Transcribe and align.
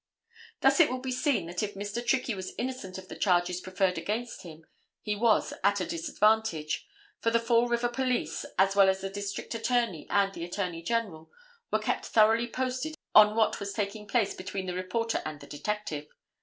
Thus 0.61 0.79
it 0.79 0.89
will 0.89 0.97
be 1.01 1.11
seen 1.11 1.45
that 1.45 1.61
if 1.61 1.75
Mr. 1.75 2.03
Trickey 2.03 2.33
was 2.33 2.55
innocent 2.57 2.97
of 2.97 3.07
the 3.07 3.15
charges 3.15 3.61
preferred 3.61 3.99
against 3.99 4.41
him 4.41 4.65
he 4.99 5.15
was 5.15 5.53
at 5.63 5.79
a 5.79 5.85
disadvantage, 5.85 6.87
for 7.19 7.29
the 7.29 7.39
Fall 7.39 7.67
River 7.67 7.87
police, 7.87 8.43
as 8.57 8.75
well 8.75 8.89
as 8.89 9.01
the 9.01 9.11
District 9.11 9.53
Attorney 9.53 10.07
and 10.09 10.33
the 10.33 10.43
Attorney 10.43 10.81
General 10.81 11.29
were 11.71 11.77
kept 11.77 12.07
thoroughly 12.07 12.47
posted 12.47 12.95
on 13.13 13.35
what 13.35 13.59
was 13.59 13.73
taking 13.73 14.07
place 14.07 14.33
between 14.33 14.65
the 14.65 14.73
reporter 14.73 15.21
and 15.23 15.39
the 15.39 15.45
detective. 15.45 16.07